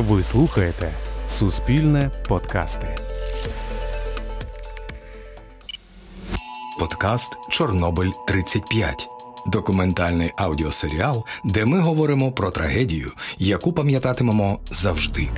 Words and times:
Ви 0.00 0.22
слухаєте 0.22 0.92
Суспільне 1.28 2.10
подкасти. 2.28 2.96
Подкаст 6.78 7.38
Чорнобиль 7.50 8.10
35 8.26 9.08
документальний 9.46 10.32
аудіосеріал, 10.36 11.24
де 11.44 11.64
ми 11.64 11.80
говоримо 11.80 12.32
про 12.32 12.50
трагедію, 12.50 13.12
яку 13.38 13.72
пам'ятатимемо 13.72 14.60
завжди. 14.70 15.28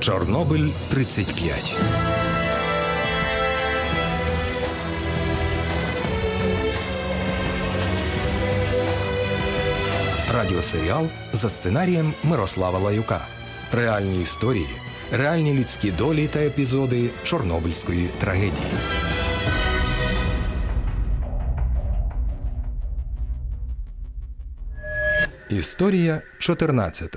Чорнобиль 0.00 0.68
35 0.90 2.11
Радіосеріал 10.42 11.08
за 11.32 11.48
сценарієм 11.48 12.14
Мирослава 12.24 12.78
Лаюка. 12.78 13.26
Реальні 13.72 14.22
історії, 14.22 14.68
реальні 15.12 15.54
людські 15.54 15.90
долі 15.90 16.28
та 16.28 16.40
епізоди 16.40 17.10
Чорнобильської 17.22 18.10
трагедії. 18.18 18.72
Історія 25.50 26.22
14 26.38 27.16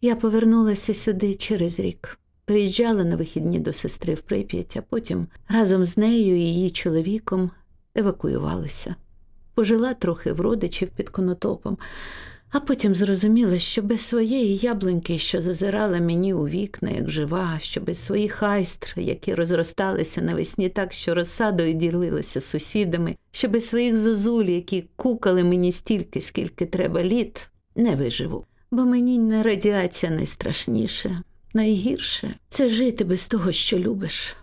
Я 0.00 0.16
повернулася 0.16 0.94
сюди 0.94 1.34
через 1.34 1.78
рік. 1.78 2.18
Приїжджала 2.44 3.04
на 3.04 3.16
вихідні 3.16 3.58
до 3.58 3.72
сестри 3.72 4.14
в 4.14 4.20
Прип'ять, 4.20 4.76
а 4.76 4.82
потім 4.82 5.26
разом 5.48 5.84
з 5.84 5.96
нею 5.96 6.36
і 6.36 6.40
її 6.40 6.70
чоловіком 6.70 7.50
евакуювалася. 7.94 8.94
Пожила 9.54 9.94
трохи 9.94 10.32
в 10.32 10.40
родичів 10.40 10.88
під 10.88 11.08
конотопом, 11.08 11.78
а 12.52 12.60
потім 12.60 12.94
зрозуміла, 12.94 13.58
що 13.58 13.82
без 13.82 14.00
своєї 14.00 14.56
яблуньки, 14.56 15.18
що 15.18 15.40
зазирала 15.40 16.00
мені 16.00 16.34
у 16.34 16.48
вікна, 16.48 16.90
як 16.90 17.10
жива, 17.10 17.58
що 17.62 17.80
без 17.80 17.98
своїх 17.98 18.42
айстр, 18.42 18.92
які 18.96 19.34
розросталися 19.34 20.22
навесні 20.22 20.68
так, 20.68 20.92
що 20.92 21.14
розсадою 21.14 21.72
ділилися 21.72 22.40
з 22.40 22.44
сусідами, 22.44 23.16
що 23.32 23.48
без 23.48 23.68
своїх 23.68 23.96
зозуль, 23.96 24.44
які 24.44 24.84
кукали 24.96 25.44
мені 25.44 25.72
стільки, 25.72 26.20
скільки 26.20 26.66
треба 26.66 27.04
літ, 27.04 27.48
не 27.76 27.96
виживу. 27.96 28.44
Бо 28.70 28.84
мені 28.84 29.18
не 29.18 29.42
радіація 29.42 30.12
найстрашніше, 30.12 31.22
найгірше 31.54 32.34
це 32.48 32.68
жити 32.68 33.04
без 33.04 33.28
того, 33.28 33.52
що 33.52 33.78
любиш. 33.78 34.36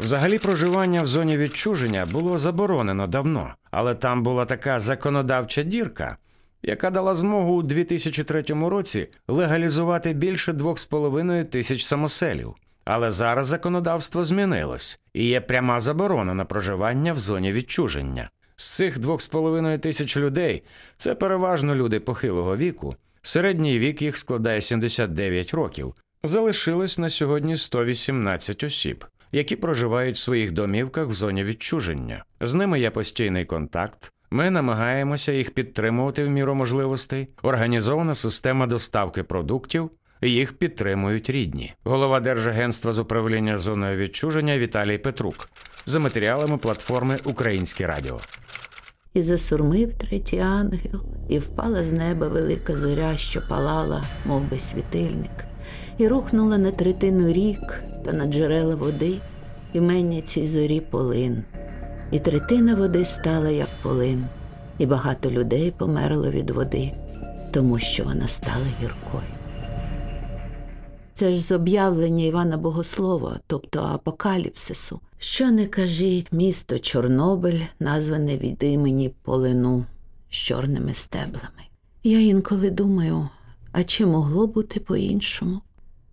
Взагалі, 0.00 0.38
проживання 0.38 1.02
в 1.02 1.06
зоні 1.06 1.36
відчуження 1.36 2.06
було 2.06 2.38
заборонено 2.38 3.06
давно, 3.06 3.54
але 3.70 3.94
там 3.94 4.22
була 4.22 4.44
така 4.44 4.80
законодавча 4.80 5.62
дірка, 5.62 6.16
яка 6.62 6.90
дала 6.90 7.14
змогу 7.14 7.52
у 7.52 7.62
2003 7.62 8.42
році 8.48 9.08
легалізувати 9.28 10.12
більше 10.12 10.52
2,5 10.52 11.44
тисяч 11.44 11.84
самоселів. 11.84 12.54
Але 12.84 13.10
зараз 13.10 13.46
законодавство 13.46 14.24
змінилось 14.24 15.00
і 15.12 15.24
є 15.24 15.40
пряма 15.40 15.80
заборона 15.80 16.34
на 16.34 16.44
проживання 16.44 17.12
в 17.12 17.18
зоні 17.18 17.52
відчуження. 17.52 18.30
З 18.56 18.76
цих 18.76 18.98
2,5 18.98 19.78
тисяч 19.78 20.16
людей 20.16 20.62
це 20.96 21.14
переважно 21.14 21.74
люди 21.74 22.00
похилого 22.00 22.56
віку. 22.56 22.96
Середній 23.22 23.78
вік 23.78 24.02
їх 24.02 24.18
складає 24.18 24.60
79 24.60 25.54
років. 25.54 25.94
Залишилось 26.22 26.98
на 26.98 27.10
сьогодні 27.10 27.56
118 27.56 28.64
осіб, 28.64 29.04
які 29.32 29.56
проживають 29.56 30.16
в 30.16 30.20
своїх 30.20 30.52
домівках 30.52 31.08
в 31.08 31.12
зоні 31.12 31.44
відчуження. 31.44 32.24
З 32.40 32.54
ними 32.54 32.80
є 32.80 32.90
постійний 32.90 33.44
контакт. 33.44 34.12
Ми 34.30 34.50
намагаємося 34.50 35.32
їх 35.32 35.54
підтримувати 35.54 36.24
в 36.24 36.30
міру 36.30 36.54
можливостей. 36.54 37.28
Організована 37.42 38.14
система 38.14 38.66
доставки 38.66 39.22
продуктів. 39.22 39.90
Їх 40.22 40.52
підтримують 40.52 41.30
рідні. 41.30 41.74
Голова 41.84 42.20
Держагентства 42.20 42.92
з 42.92 42.98
управління 42.98 43.58
зоною 43.58 43.96
відчуження 43.96 44.58
Віталій 44.58 44.98
Петрук 44.98 45.48
за 45.86 45.98
матеріалами 45.98 46.58
платформи 46.58 47.16
Українське 47.24 47.86
Радіо. 47.86 48.20
І 49.14 49.22
засурмив 49.22 49.94
третій 49.94 50.38
ангел, 50.38 51.04
і 51.28 51.38
впала 51.38 51.84
з 51.84 51.92
неба 51.92 52.28
велика 52.28 52.76
зоря, 52.76 53.16
що 53.16 53.42
палала, 53.48 54.04
мов 54.24 54.50
би 54.50 54.58
світильник, 54.58 55.30
і 55.98 56.08
рухнула 56.08 56.58
на 56.58 56.70
третину 56.70 57.32
рік 57.32 57.82
та 58.04 58.12
на 58.12 58.26
джерела 58.26 58.74
води, 58.74 59.18
і 59.72 59.80
мення 59.80 60.20
цій 60.20 60.46
зорі 60.48 60.80
полин. 60.80 61.44
І 62.10 62.18
третина 62.18 62.74
води 62.74 63.04
стала, 63.04 63.50
як 63.50 63.68
полин, 63.82 64.24
і 64.78 64.86
багато 64.86 65.30
людей 65.30 65.70
померло 65.70 66.30
від 66.30 66.50
води, 66.50 66.92
тому 67.52 67.78
що 67.78 68.04
вона 68.04 68.28
стала 68.28 68.66
гіркою. 68.82 69.22
Це 71.14 71.34
ж 71.34 71.40
з 71.40 71.52
об'явлення 71.52 72.24
Івана 72.24 72.56
Богослова, 72.56 73.40
тобто 73.46 73.80
апокаліпсису. 73.80 75.00
Що 75.18 75.50
не 75.50 75.66
кажіть, 75.66 76.32
місто 76.32 76.78
Чорнобиль, 76.78 77.60
назване 77.80 78.36
від 78.36 78.62
імені 78.62 79.08
Полину 79.22 79.84
з 80.30 80.34
чорними 80.34 80.94
стеблами. 80.94 81.62
Я 82.02 82.20
інколи 82.20 82.70
думаю, 82.70 83.28
а 83.72 83.84
чи 83.84 84.06
могло 84.06 84.46
бути 84.46 84.80
по-іншому? 84.80 85.60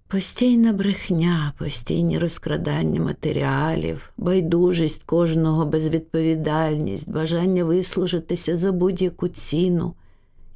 Постійна 0.10 0.74
брехня, 0.74 1.54
постійні 1.58 2.20
розкрадання 2.20 3.02
матеріалів, 3.02 4.14
байдужість 4.18 5.04
кожного 5.04 5.66
безвідповідальність, 5.66 7.10
бажання 7.10 7.64
вислужитися 7.64 8.58
за 8.58 8.72
будь-яку 8.72 9.28
ціну. 9.28 9.94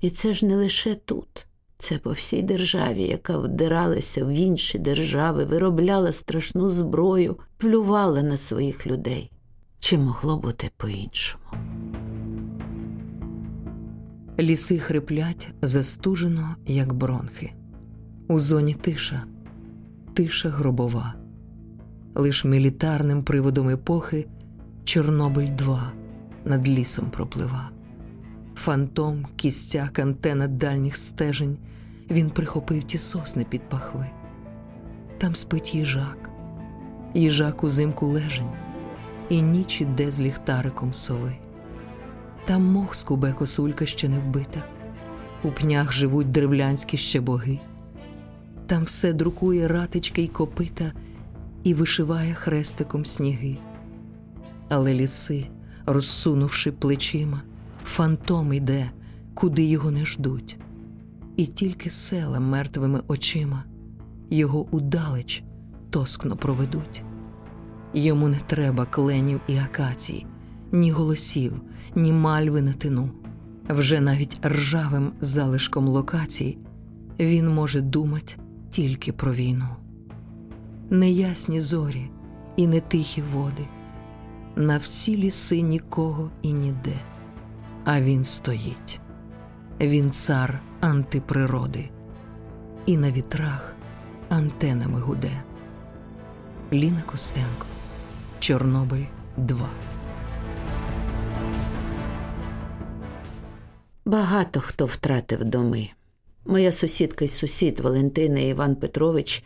І 0.01 0.09
це 0.09 0.33
ж 0.33 0.45
не 0.45 0.55
лише 0.55 0.95
тут. 0.95 1.47
Це 1.77 1.97
по 1.97 2.11
всій 2.11 2.41
державі, 2.41 3.03
яка 3.03 3.37
вдиралася 3.37 4.25
в 4.25 4.29
інші 4.29 4.79
держави, 4.79 5.45
виробляла 5.45 6.11
страшну 6.11 6.69
зброю, 6.69 7.37
плювала 7.57 8.23
на 8.23 8.37
своїх 8.37 8.87
людей. 8.87 9.31
Чи 9.79 9.97
могло 9.97 10.37
бути 10.37 10.69
по-іншому? 10.77 11.43
Ліси 14.39 14.79
хриплять 14.79 15.49
застужено, 15.61 16.55
як 16.65 16.93
бронхи. 16.93 17.53
У 18.27 18.39
зоні 18.39 18.73
тиша, 18.73 19.23
тиша 20.13 20.49
гробова. 20.49 21.13
Лиш 22.15 22.45
мілітарним 22.45 23.23
приводом 23.23 23.69
епохи 23.69 24.27
Чорнобиль 24.83 25.47
2 25.47 25.91
над 26.45 26.67
лісом 26.67 27.09
проплива. 27.09 27.69
Фантом, 28.55 29.25
кістяк, 29.35 29.99
антена 29.99 30.47
дальніх 30.47 30.97
стежень. 30.97 31.57
Він 32.11 32.29
прихопив 32.29 32.83
ті 32.83 32.97
сосни 32.97 33.45
під 33.49 33.61
пахви. 33.69 34.07
Там 35.17 35.35
спить 35.35 35.75
їжак, 35.75 36.29
їжак 37.13 37.63
узимку 37.63 38.07
лежень, 38.07 38.51
і 39.29 39.41
ніч 39.41 39.81
іде 39.81 40.11
з 40.11 40.19
ліхтариком 40.19 40.93
сови. 40.93 41.35
Там 42.45 42.63
мох 42.63 42.95
скубе 42.95 43.33
косулька 43.33 43.85
ще 43.85 44.09
не 44.09 44.19
вбита, 44.19 44.63
у 45.43 45.51
пнях 45.51 45.91
живуть 45.91 46.31
древлянські 46.31 46.97
ще 46.97 47.21
боги. 47.21 47.59
Там 48.71 48.83
все 48.83 49.13
друкує 49.13 49.67
ратички 49.67 50.23
й 50.23 50.27
копита 50.27 50.91
і 51.63 51.73
вишиває 51.73 52.33
хрестиком 52.33 53.05
сніги. 53.05 53.57
Але 54.69 54.93
ліси, 54.93 55.47
розсунувши 55.85 56.71
плечима, 56.71 57.41
фантом 57.85 58.53
іде, 58.53 58.91
куди 59.33 59.63
його 59.63 59.91
не 59.91 60.05
ждуть 60.05 60.57
і 61.37 61.45
тільки 61.45 61.89
села 61.89 62.39
мертвими 62.39 63.01
очима 63.07 63.63
його 64.29 64.65
удалеч 64.71 65.43
тоскно 65.89 66.35
проведуть. 66.35 67.03
Йому 67.93 68.27
не 68.27 68.39
треба 68.39 68.85
кленів 68.85 69.41
і 69.47 69.57
акацій, 69.57 70.25
ні 70.71 70.91
голосів, 70.91 71.61
ні 71.95 72.13
мальви 72.13 72.61
на 72.61 72.73
тину. 72.73 73.09
Вже 73.69 74.01
навіть 74.01 74.45
ржавим 74.45 75.11
залишком 75.21 75.87
локацій 75.87 76.57
він 77.19 77.49
може 77.49 77.81
думати 77.81 78.35
тільки 78.71 79.13
про 79.13 79.33
війну. 79.33 79.67
Неясні 80.89 81.61
зорі 81.61 82.09
і 82.55 82.67
не 82.67 82.79
тихі 82.79 83.21
води, 83.21 83.67
на 84.55 84.77
всі 84.77 85.17
ліси 85.17 85.61
нікого 85.61 86.31
і 86.41 86.53
ніде, 86.53 86.99
а 87.85 88.01
він 88.01 88.23
стоїть. 88.23 88.99
Він 89.81 90.11
цар 90.11 90.61
антиприроди, 90.81 91.89
і 92.85 92.97
на 92.97 93.11
вітрах 93.11 93.75
антенами 94.29 94.99
гуде. 94.99 95.43
Ліна 96.73 97.01
Костенко, 97.01 97.65
Чорнобиль 98.39 99.05
2. 99.37 99.69
Багато 104.05 104.59
хто 104.61 104.85
втратив 104.85 105.45
доми. 105.45 105.89
Моя 106.45 106.71
сусідка 106.71 107.25
й 107.25 107.27
сусід 107.27 107.79
Валентина 107.79 108.39
і 108.39 108.47
Іван 108.47 108.75
Петрович 108.75 109.43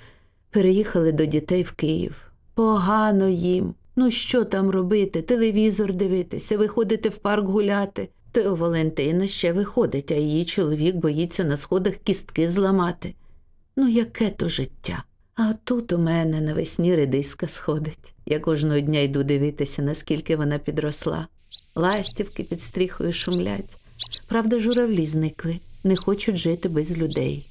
переїхали 0.49 1.11
до 1.11 1.25
дітей 1.25 1.63
в 1.63 1.71
Київ. 1.71 2.31
Погано 2.53 3.29
їм. 3.29 3.73
Ну 3.95 4.11
що 4.11 4.45
там 4.45 4.69
робити? 4.69 5.21
Телевізор 5.21 5.93
дивитися, 5.93 6.57
виходити 6.57 7.09
в 7.09 7.17
парк 7.17 7.45
гуляти. 7.45 8.09
То 8.31 8.55
Валентина 8.55 9.27
ще 9.27 9.53
виходить, 9.53 10.11
а 10.11 10.15
її 10.15 10.45
чоловік 10.45 10.95
боїться 10.95 11.43
на 11.43 11.57
сходах 11.57 11.95
кістки 11.95 12.49
зламати. 12.49 13.15
Ну, 13.75 13.87
яке 13.87 14.29
то 14.29 14.49
життя? 14.49 15.03
А 15.35 15.53
тут 15.63 15.93
у 15.93 15.97
мене 15.97 16.41
навесні 16.41 16.95
редиска 16.95 17.47
сходить. 17.47 18.13
Я 18.25 18.39
кожного 18.39 18.79
дня 18.79 18.99
йду 18.99 19.23
дивитися, 19.23 19.81
наскільки 19.81 20.35
вона 20.35 20.59
підросла. 20.59 21.27
Ластівки 21.75 22.43
під 22.43 22.61
стріхою 22.61 23.13
шумлять. 23.13 23.77
Правда, 24.29 24.59
журавлі 24.59 25.05
зникли, 25.05 25.59
не 25.85 25.95
хочуть 25.95 26.35
жити 26.35 26.69
без 26.69 26.97
людей. 26.97 27.47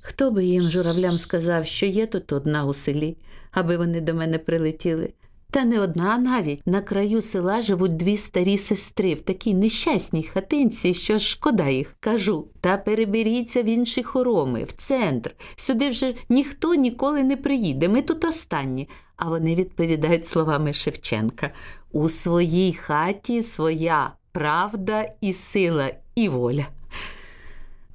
Хто 0.00 0.30
би 0.30 0.44
їм 0.44 0.70
журавлям 0.70 1.18
сказав, 1.18 1.66
що 1.66 1.86
є 1.86 2.06
тут 2.06 2.32
одна 2.32 2.64
у 2.64 2.74
селі, 2.74 3.16
аби 3.52 3.76
вони 3.76 4.00
до 4.00 4.14
мене 4.14 4.38
прилетіли? 4.38 5.12
Та 5.50 5.64
не 5.64 5.80
одна 5.80 6.18
навіть 6.18 6.66
на 6.66 6.80
краю 6.80 7.22
села 7.22 7.62
живуть 7.62 7.96
дві 7.96 8.16
старі 8.16 8.58
сестри 8.58 9.14
в 9.14 9.20
такій 9.20 9.54
нещасній 9.54 10.22
хатинці, 10.22 10.94
що 10.94 11.18
шкода 11.18 11.68
їх 11.68 11.96
кажу. 12.00 12.48
Та 12.60 12.76
переберіться 12.76 13.62
в 13.62 13.66
інші 13.66 14.02
хороми, 14.02 14.64
в 14.64 14.72
центр. 14.72 15.34
Сюди 15.56 15.88
вже 15.88 16.14
ніхто 16.28 16.74
ніколи 16.74 17.22
не 17.22 17.36
приїде. 17.36 17.88
Ми 17.88 18.02
тут 18.02 18.24
останні. 18.24 18.88
А 19.16 19.28
вони 19.28 19.54
відповідають 19.54 20.26
словами 20.26 20.72
Шевченка: 20.72 21.50
у 21.92 22.08
своїй 22.08 22.72
хаті 22.72 23.42
своя 23.42 24.12
правда 24.32 25.12
і 25.20 25.32
сила, 25.32 25.90
і 26.14 26.28
воля. 26.28 26.66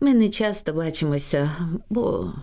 Ми 0.02 0.14
не 0.14 0.30
часто 0.30 0.74
бачимося, 0.74 1.52
бо 1.90 2.34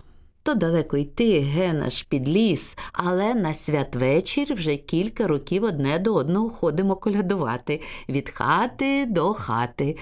то 0.43 0.53
далеко 0.53 0.97
йти, 0.97 1.39
ген 1.39 1.83
аж 1.83 2.03
під 2.03 2.29
ліс, 2.29 2.77
але 2.93 3.33
на 3.33 3.53
святвечір 3.53 4.53
вже 4.53 4.77
кілька 4.77 5.27
років 5.27 5.63
одне 5.63 5.99
до 5.99 6.13
одного 6.13 6.49
ходимо 6.49 6.95
колядувати 6.95 7.81
від 8.09 8.29
хати 8.29 9.05
до 9.05 9.33
хати. 9.33 9.97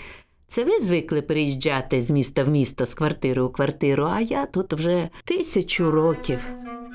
Це 0.47 0.63
ви 0.63 0.79
звикли 0.79 1.21
приїжджати 1.21 2.01
з 2.01 2.11
міста 2.11 2.43
в 2.43 2.49
місто, 2.49 2.85
з 2.85 2.93
квартири 2.93 3.41
у 3.41 3.49
квартиру, 3.49 4.07
а 4.11 4.21
я 4.21 4.45
тут 4.45 4.73
вже 4.73 5.09
тисячу 5.23 5.91
років. 5.91 6.39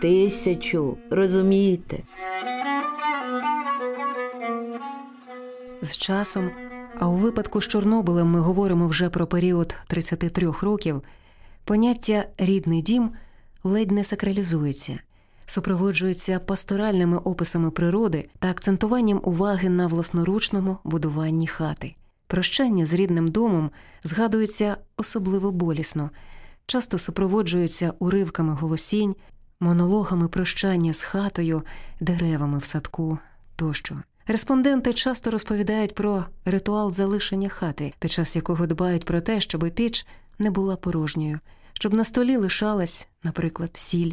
Тисячу, 0.03 0.97
розумієте? 1.11 1.99
З 5.83 5.97
часом, 5.97 6.51
а 6.99 7.09
у 7.09 7.15
випадку 7.15 7.63
з 7.63 7.69
Чорнобилем 7.69 8.31
ми 8.31 8.41
говоримо 8.41 8.89
вже 8.89 9.11
про 9.11 9.27
період 9.27 9.75
33 9.87 10.53
років, 10.63 11.03
поняття 11.65 12.27
рідний 12.39 12.83
дім 12.83 13.11
ледь 13.65 13.91
не 13.91 14.05
сакралізується, 14.05 14.99
супроводжується 15.47 16.39
пасторальними 16.39 17.17
описами 17.17 17.71
природи 17.71 18.29
та 18.39 18.51
акцентуванням 18.51 19.21
уваги 19.25 19.69
на 19.69 19.87
власноручному 19.87 20.79
будуванні 20.85 21.47
хати. 21.47 21.95
Прощання 22.27 22.87
з 22.87 22.93
рідним 22.93 23.29
домом 23.29 23.71
згадується 24.05 24.77
особливо 24.97 25.53
болісно, 25.53 26.11
часто 26.67 26.99
супроводжується 26.99 27.93
уривками 27.99 28.55
голосінь, 28.55 29.15
монологами 29.61 30.29
прощання 30.29 30.93
з 30.93 31.03
хатою, 31.03 31.63
деревами 32.01 32.59
в 32.59 32.65
садку 32.65 33.19
тощо. 33.57 34.03
Респонденти 34.27 34.95
часто 34.95 35.31
розповідають 35.31 35.95
про 35.95 36.25
ритуал 36.45 36.93
залишення 36.93 37.49
хати, 37.49 37.93
під 37.99 38.13
час 38.13 38.37
якого 38.37 38.67
дбають 38.67 39.05
про 39.05 39.21
те, 39.21 39.41
щоб 39.41 39.71
піч 39.71 40.07
не 40.39 40.51
була 40.51 40.77
порожньою, 40.77 41.41
щоб 41.73 41.95
на 41.95 42.05
столі 42.05 42.37
лишалась, 42.37 43.09
наприклад, 43.23 43.77
сіль. 43.77 44.13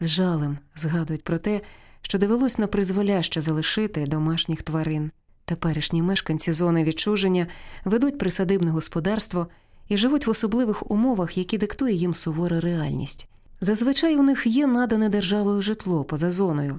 З 0.00 0.08
жалем 0.08 0.58
згадують 0.74 1.24
про 1.24 1.38
те, 1.38 1.60
що 2.02 2.18
довелось 2.18 2.58
на 2.58 2.66
призволяще 2.66 3.40
залишити 3.40 4.06
домашніх 4.06 4.62
тварин. 4.62 5.10
Теперішні 5.44 6.02
мешканці 6.02 6.52
зони 6.52 6.84
відчуження 6.84 7.46
ведуть 7.84 8.18
присадибне 8.18 8.70
господарство 8.70 9.48
і 9.88 9.96
живуть 9.96 10.26
в 10.26 10.30
особливих 10.30 10.90
умовах, 10.90 11.38
які 11.38 11.58
диктує 11.58 11.94
їм 11.94 12.14
сувора 12.14 12.60
реальність. 12.60 13.28
Зазвичай 13.60 14.16
у 14.16 14.22
них 14.22 14.46
є 14.46 14.66
надане 14.66 15.08
державою 15.08 15.62
житло 15.62 16.04
поза 16.04 16.30
зоною, 16.30 16.78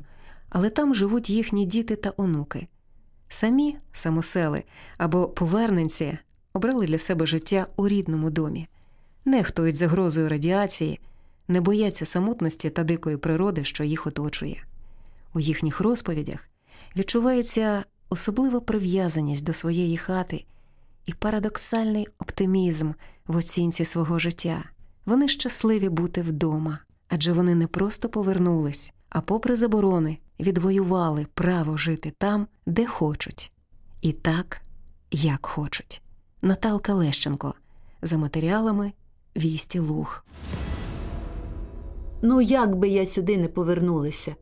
але 0.54 0.70
там 0.70 0.96
живуть 0.96 1.30
їхні 1.30 1.66
діти 1.66 1.96
та 1.96 2.14
онуки. 2.18 2.68
Самі 3.28 3.78
самосели 3.92 4.64
або 4.98 5.28
поверненці 5.28 6.18
обрали 6.54 6.86
для 6.86 6.98
себе 6.98 7.26
життя 7.26 7.68
у 7.76 7.88
рідному 7.88 8.30
домі, 8.30 8.68
нехтують 9.26 9.76
загрозою 9.76 10.30
радіації, 10.30 11.00
не 11.48 11.62
бояться 11.62 12.06
самотності 12.06 12.70
та 12.70 12.84
дикої 12.84 13.18
природи, 13.18 13.64
що 13.64 13.84
їх 13.84 14.08
оточує. 14.08 14.64
У 15.34 15.40
їхніх 15.40 15.80
розповідях 15.80 16.50
відчувається 16.96 17.84
особлива 18.10 18.60
прив'язаність 18.60 19.44
до 19.44 19.54
своєї 19.54 19.98
хати 19.98 20.46
і 21.06 21.14
парадоксальний 21.14 22.08
оптимізм 22.20 22.92
в 23.28 23.36
оцінці 23.36 23.86
свого 23.86 24.20
життя. 24.20 24.64
Вони 25.06 25.28
щасливі 25.28 25.90
бути 25.90 26.22
вдома, 26.22 26.80
адже 27.10 27.34
вони 27.34 27.56
не 27.56 27.68
просто 27.68 28.10
повернулись, 28.10 28.94
а 29.10 29.22
попри 29.22 29.56
заборони, 29.56 30.18
відвоювали 30.40 31.26
право 31.34 31.78
жити 31.78 32.14
там, 32.18 32.48
де 32.66 32.86
хочуть, 32.86 33.52
і 34.02 34.12
так, 34.12 34.62
як 35.12 35.46
хочуть. 35.46 36.02
Наталка 36.42 36.94
Лещенко 36.94 37.54
за 38.02 38.18
матеріалами 38.18 38.92
Вісті 39.38 39.80
Луг. 39.80 40.26
Ну, 42.22 42.42
як 42.42 42.76
би 42.76 42.88
я 42.88 43.06
сюди 43.06 43.38
не 43.38 43.48
повернулася? 43.48 44.36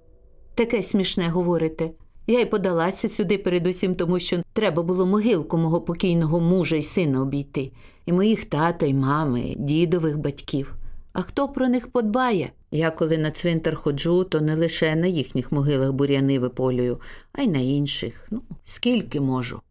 Таке 0.55 0.83
смішне 0.83 1.29
говорите. 1.29 1.91
Я 2.27 2.39
й 2.39 2.45
подалася 2.45 3.09
сюди 3.09 3.37
передусім, 3.37 3.95
тому 3.95 4.19
що 4.19 4.43
треба 4.53 4.83
було 4.83 5.05
могилку 5.05 5.57
мого 5.57 5.81
покійного 5.81 6.39
мужа 6.39 6.75
і 6.75 6.83
сина 6.83 7.21
обійти, 7.21 7.71
і 8.05 8.13
моїх 8.13 8.45
тата, 8.45 8.85
і 8.85 8.93
мами, 8.93 9.55
дідових 9.57 10.17
батьків. 10.17 10.75
А 11.13 11.21
хто 11.21 11.47
про 11.47 11.67
них 11.67 11.87
подбає? 11.87 12.51
Я, 12.71 12.91
коли 12.91 13.17
на 13.17 13.31
цвинтар 13.31 13.75
ходжу, 13.75 14.23
то 14.23 14.41
не 14.41 14.55
лише 14.55 14.95
на 14.95 15.07
їхніх 15.07 15.51
могилах 15.51 15.91
бур'яни 15.91 16.39
виполюю, 16.39 17.01
а 17.33 17.41
й 17.41 17.47
на 17.47 17.59
інших. 17.59 18.27
Ну, 18.31 18.41
скільки 18.65 19.19
можу. 19.19 19.61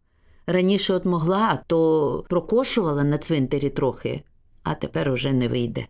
Раніше 0.47 0.93
от 0.93 1.05
могла, 1.05 1.59
то 1.67 2.25
прокошувала 2.29 3.05
на 3.05 3.19
цвинтарі 3.19 3.71
трохи, 3.71 4.23
а 4.63 4.75
тепер 4.75 5.11
уже 5.11 5.33
не 5.33 5.49
вийде. 5.49 5.87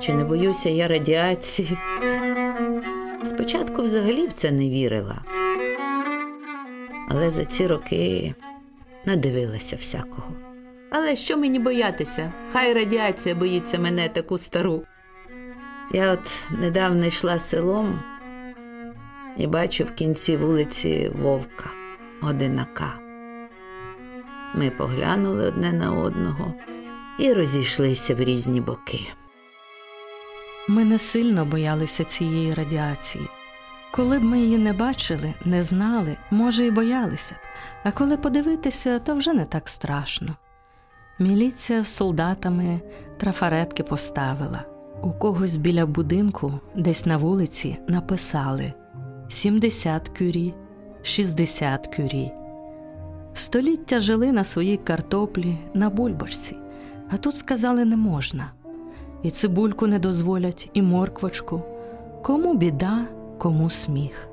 Чи 0.00 0.12
не 0.12 0.24
боюся 0.24 0.68
я 0.68 0.88
радіації? 0.88 1.78
Спочатку 3.24 3.82
взагалі 3.82 4.26
в 4.26 4.32
це 4.32 4.50
не 4.50 4.70
вірила. 4.70 5.24
Але 7.08 7.30
за 7.30 7.44
ці 7.44 7.66
роки 7.66 8.34
надивилася 9.06 9.76
всякого. 9.76 10.47
Але 11.00 11.16
що 11.16 11.36
мені 11.36 11.58
боятися? 11.58 12.32
Хай 12.52 12.74
радіація 12.74 13.34
боїться 13.34 13.78
мене 13.78 14.08
таку 14.08 14.38
стару. 14.38 14.84
Я 15.92 16.12
от 16.12 16.42
недавно 16.50 17.06
йшла 17.06 17.38
селом 17.38 18.00
і 19.36 19.46
бачу 19.46 19.84
в 19.84 19.90
кінці 19.90 20.36
вулиці 20.36 21.12
вовка 21.22 21.70
одинака. 22.22 22.92
Ми 24.54 24.70
поглянули 24.70 25.48
одне 25.48 25.72
на 25.72 25.92
одного 25.92 26.54
і 27.18 27.32
розійшлися 27.32 28.14
в 28.14 28.20
різні 28.20 28.60
боки. 28.60 29.00
Ми 30.68 30.84
не 30.84 30.98
сильно 30.98 31.44
боялися 31.44 32.04
цієї 32.04 32.52
радіації. 32.52 33.28
Коли 33.90 34.18
б 34.18 34.22
ми 34.22 34.38
її 34.38 34.58
не 34.58 34.72
бачили, 34.72 35.34
не 35.44 35.62
знали, 35.62 36.16
може, 36.30 36.66
і 36.66 36.70
боялися 36.70 37.34
б, 37.34 37.38
а 37.84 37.92
коли 37.92 38.16
подивитися, 38.16 38.98
то 38.98 39.14
вже 39.14 39.32
не 39.32 39.44
так 39.44 39.68
страшно. 39.68 40.36
Міліція 41.20 41.82
з 41.82 41.88
солдатами 41.88 42.80
трафаретки 43.16 43.82
поставила. 43.82 44.64
У 45.02 45.10
когось 45.10 45.56
біля 45.56 45.86
будинку, 45.86 46.52
десь 46.76 47.06
на 47.06 47.16
вулиці, 47.16 47.78
написали 47.88 48.72
70 49.28 50.08
кюрі, 50.08 50.54
60 51.02 51.96
кюрі. 51.96 52.32
Століття 53.34 54.00
жили 54.00 54.32
на 54.32 54.44
своїй 54.44 54.76
картоплі 54.76 55.58
на 55.74 55.90
бульбашці, 55.90 56.56
а 57.10 57.16
тут 57.16 57.36
сказали 57.36 57.84
не 57.84 57.96
можна. 57.96 58.52
І 59.22 59.30
цибульку 59.30 59.86
не 59.86 59.98
дозволять, 59.98 60.70
і 60.74 60.82
морквочку. 60.82 61.62
Кому 62.22 62.54
біда, 62.54 63.06
кому 63.38 63.70
сміх. 63.70 64.28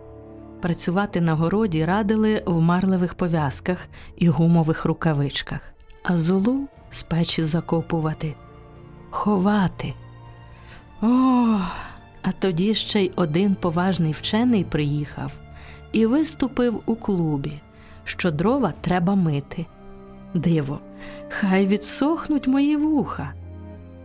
Працювати 0.62 1.22
на 1.22 1.34
городі 1.34 1.86
радили 1.86 2.44
в 2.46 2.62
марливих 2.62 3.14
пов'язках 3.14 3.88
і 4.18 4.28
гумових 4.28 4.86
рукавичках, 4.86 5.60
а 6.04 6.18
золу 6.18 6.68
з 6.90 7.04
печі 7.04 7.44
закопувати, 7.44 8.36
ховати. 9.10 9.94
О, 11.02 11.08
а 12.22 12.32
тоді 12.40 12.76
ще 12.76 13.02
й 13.04 13.12
один 13.16 13.56
поважний 13.56 14.12
вчений 14.12 14.64
приїхав 14.64 15.32
і 15.92 16.06
виступив 16.06 16.82
у 16.86 16.96
клубі, 16.96 17.62
що 18.04 18.32
дрова 18.32 18.74
треба 18.82 19.16
мити. 19.16 19.66
Диво, 20.34 20.80
хай 21.30 21.66
відсохнуть 21.66 22.48
мої 22.48 22.76
вуха. 22.78 23.34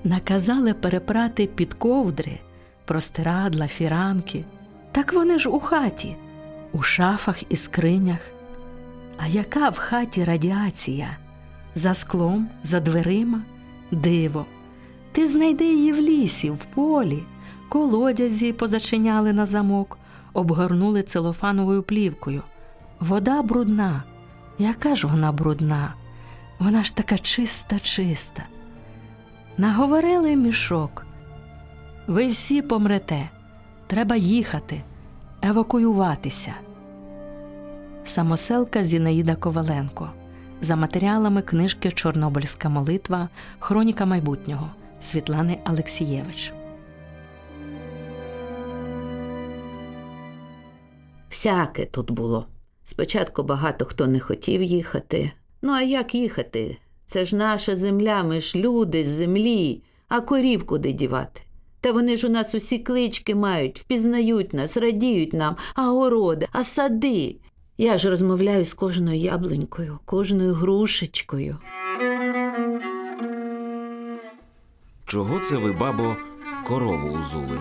Наказали 0.04 0.74
перепрати 0.74 1.46
під 1.46 1.74
ковдри, 1.74 2.38
простирадла, 2.84 3.66
фіранки. 3.66 4.44
Так 4.92 5.12
вони 5.12 5.38
ж 5.38 5.48
у 5.48 5.60
хаті, 5.60 6.16
у 6.72 6.82
шафах 6.82 7.52
і 7.52 7.56
скринях. 7.56 8.20
А 9.16 9.26
яка 9.26 9.68
в 9.68 9.78
хаті 9.78 10.24
радіація? 10.24 11.16
За 11.74 11.94
склом, 11.94 12.48
за 12.62 12.80
дверима, 12.80 13.40
диво. 13.90 14.46
Ти 15.12 15.28
знайди 15.28 15.64
її 15.64 15.92
в 15.92 15.96
лісі, 15.96 16.50
в 16.50 16.64
полі, 16.74 17.22
колодязі 17.68 18.52
позачиняли 18.52 19.32
на 19.32 19.46
замок, 19.46 19.98
обгорнули 20.32 21.02
целофановою 21.02 21.82
плівкою. 21.82 22.42
Вода 23.00 23.42
брудна. 23.42 24.02
Яка 24.58 24.94
ж 24.94 25.06
вона 25.06 25.32
брудна? 25.32 25.94
Вона 26.58 26.84
ж 26.84 26.96
така 26.96 27.18
чиста, 27.18 27.78
чиста. 27.78 28.42
Наговорили 29.58 30.36
мішок. 30.36 31.06
Ви 32.06 32.26
всі 32.26 32.62
помрете. 32.62 33.28
Треба 33.86 34.16
їхати, 34.16 34.82
евакуюватися. 35.42 36.54
Самоселка 38.04 38.84
Зінаїда 38.84 39.34
Коваленко. 39.34 40.10
За 40.62 40.76
матеріалами 40.76 41.42
книжки 41.42 41.90
Чорнобильська 41.90 42.68
молитва 42.68 43.28
Хроніка 43.58 44.06
майбутнього 44.06 44.70
Світлани 45.00 45.58
Алексієвич. 45.64 46.52
Всяке 51.30 51.84
тут 51.84 52.10
було. 52.10 52.46
Спочатку 52.84 53.42
багато 53.42 53.84
хто 53.84 54.06
не 54.06 54.20
хотів 54.20 54.62
їхати. 54.62 55.32
Ну, 55.62 55.72
а 55.72 55.82
як 55.82 56.14
їхати? 56.14 56.76
Це 57.06 57.24
ж 57.24 57.36
наша 57.36 57.76
земля, 57.76 58.22
ми 58.22 58.40
ж 58.40 58.58
люди 58.58 59.04
з 59.04 59.08
землі, 59.08 59.82
а 60.08 60.20
корів 60.20 60.66
куди 60.66 60.92
дівати. 60.92 61.40
Та 61.80 61.92
вони 61.92 62.16
ж 62.16 62.26
у 62.26 62.30
нас 62.30 62.54
усі 62.54 62.78
клички 62.78 63.34
мають, 63.34 63.80
впізнають 63.80 64.52
нас, 64.52 64.76
радіють 64.76 65.32
нам, 65.32 65.56
а 65.74 65.82
городи, 65.82 66.46
а 66.52 66.64
сади. 66.64 67.36
Я 67.80 67.98
ж 67.98 68.10
розмовляю 68.10 68.64
з 68.64 68.74
кожною 68.74 69.20
яблунькою, 69.20 69.98
кожною 70.04 70.54
грушечкою. 70.54 71.58
Чого 75.04 75.38
це 75.38 75.56
ви, 75.56 75.72
бабо, 75.72 76.16
корову 76.66 77.18
узули? 77.18 77.58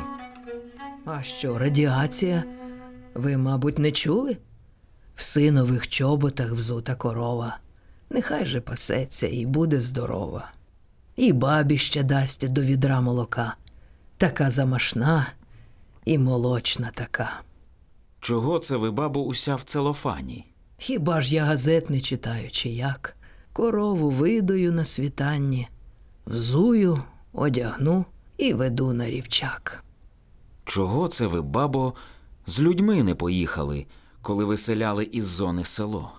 А 1.05 1.23
що, 1.23 1.57
радіація? 1.57 2.43
Ви, 3.13 3.37
мабуть, 3.37 3.79
не 3.79 3.91
чули? 3.91 4.37
В 5.15 5.23
синових 5.23 5.87
чоботах 5.87 6.51
взута 6.51 6.95
корова. 6.95 7.57
Нехай 8.09 8.45
же 8.45 8.61
пасеться 8.61 9.27
і 9.27 9.45
буде 9.45 9.81
здорова. 9.81 10.51
І 11.15 11.33
бабі 11.33 11.77
ще 11.77 12.03
дасть 12.03 12.49
до 12.49 12.61
відра 12.61 13.01
молока. 13.01 13.55
Така 14.17 14.49
замашна 14.49 15.27
і 16.05 16.17
молочна 16.17 16.91
така. 16.95 17.41
Чого 18.19 18.59
це 18.59 18.77
ви, 18.77 18.91
бабо, 18.91 19.21
уся 19.21 19.55
в 19.55 19.63
целофані? 19.63 20.45
Хіба 20.77 21.21
ж 21.21 21.35
я 21.35 21.45
газет 21.45 21.89
не 21.89 22.01
читаю, 22.01 22.51
чи 22.51 22.69
як? 22.69 23.17
Корову 23.53 24.09
видою 24.09 24.71
на 24.71 24.85
світанні, 24.85 25.67
взую, 26.25 27.03
одягну 27.33 28.05
і 28.37 28.53
веду 28.53 28.93
на 28.93 29.09
рівчак. 29.09 29.83
Чого 30.65 31.07
це 31.07 31.27
ви, 31.27 31.41
бабо, 31.41 31.93
з 32.45 32.59
людьми 32.59 33.03
не 33.03 33.15
поїхали, 33.15 33.85
коли 34.21 34.45
виселяли 34.45 35.03
із 35.03 35.25
зони 35.25 35.65
село? 35.65 36.11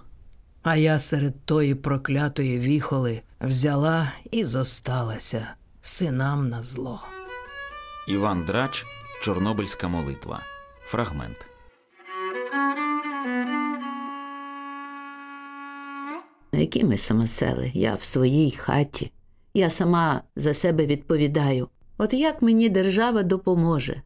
А 0.63 0.77
я 0.77 0.99
серед 0.99 1.45
тої 1.45 1.75
проклятої 1.75 2.59
віхоли 2.59 3.23
взяла 3.41 4.13
і 4.31 4.45
зосталася 4.45 5.49
синам 5.81 6.49
на 6.49 6.63
зло. 6.63 7.01
Іван 8.09 8.45
Драч, 8.45 8.87
Чорнобильська 9.23 9.89
молитва. 9.89 10.41
Фрагмент. 10.85 11.50
Які 16.61 16.85
ми 16.85 16.97
самосели? 16.97 17.71
Я 17.75 17.95
в 17.95 18.05
своїй 18.05 18.51
хаті. 18.51 19.11
Я 19.55 19.71
сама 19.71 20.23
за 20.37 20.55
себе 20.55 20.87
відповідаю. 20.87 21.69
От 21.99 22.15
як 22.15 22.43
мені 22.43 22.69
держава 22.69 23.23
допоможе? 23.23 24.03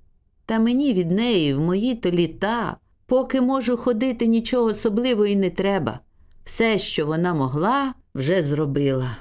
Та 0.46 0.58
мені 0.58 0.94
від 0.94 1.10
неї 1.10 1.54
в 1.54 1.60
мої 1.60 1.94
то 1.94 2.10
літа, 2.10 2.76
поки 3.06 3.40
можу 3.40 3.76
ходити, 3.76 4.26
нічого 4.26 4.64
особливого 4.64 5.26
і 5.26 5.36
не 5.36 5.50
треба. 5.50 6.00
Все, 6.44 6.78
що 6.78 7.06
вона 7.06 7.34
могла, 7.34 7.94
вже 8.14 8.42
зробила. 8.42 9.16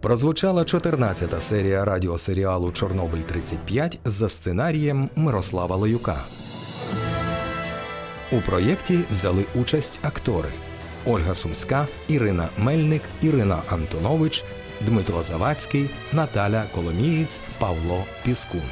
Прозвучала 0.00 0.62
14-та 0.62 1.40
серія 1.40 1.84
радіосеріалу 1.84 2.72
Чорнобиль 2.72 3.20
35 3.20 3.98
за 4.04 4.28
сценарієм 4.28 5.10
Мирослава 5.16 5.76
Лаюка. 5.76 6.24
У 8.32 8.40
проєкті 8.40 9.00
взяли 9.12 9.44
участь 9.54 10.00
актори 10.02 10.48
Ольга 11.06 11.34
Сумська, 11.34 11.86
Ірина 12.08 12.48
Мельник, 12.58 13.02
Ірина 13.22 13.62
Антонович, 13.68 14.44
Дмитро 14.80 15.22
Завадський, 15.22 15.90
Наталя 16.12 16.64
Коломієць, 16.74 17.40
Павло 17.58 18.04
Піскун. 18.24 18.62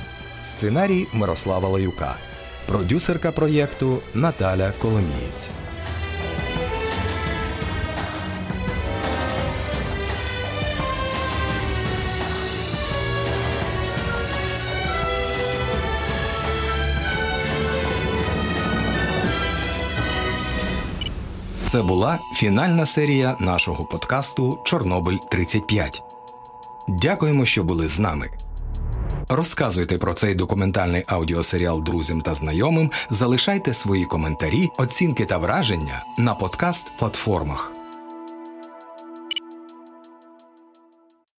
Сценарій 0.43 1.07
Мирослава 1.13 1.69
Лаюка. 1.69 2.17
Продюсерка 2.67 3.33
проєкту 3.33 3.99
Наталя 4.15 4.73
Коломієць. 4.83 5.51
Це 21.73 21.83
була 21.83 22.19
фінальна 22.35 22.87
серія 22.87 23.37
нашого 23.41 23.85
подкасту 23.85 24.59
Чорнобиль 24.65 25.19
35. 25.31 26.03
Дякуємо, 26.89 27.45
що 27.45 27.65
були 27.65 27.89
з 27.89 28.01
нами. 28.01 28.31
Розказуйте 29.29 29.99
про 29.99 30.15
цей 30.15 30.35
документальний 30.35 31.05
аудіосеріал 31.07 31.83
друзям 31.83 32.21
та 32.21 32.35
знайомим, 32.35 32.91
залишайте 33.11 33.75
свої 33.75 34.05
коментарі, 34.05 34.71
оцінки 34.79 35.25
та 35.25 35.39
враження 35.39 36.05
на 36.19 36.35
подкаст 36.35 36.93
платформах. 36.99 37.73